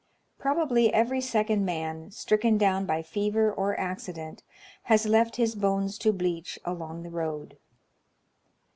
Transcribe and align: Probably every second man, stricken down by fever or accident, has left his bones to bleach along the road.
Probably 0.39 0.91
every 0.91 1.21
second 1.21 1.63
man, 1.63 2.09
stricken 2.09 2.57
down 2.57 2.87
by 2.87 3.03
fever 3.03 3.53
or 3.53 3.79
accident, 3.79 4.41
has 4.85 5.05
left 5.05 5.35
his 5.35 5.53
bones 5.53 5.99
to 5.99 6.11
bleach 6.11 6.57
along 6.65 7.03
the 7.03 7.11
road. 7.11 7.59